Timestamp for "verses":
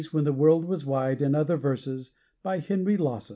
1.57-2.09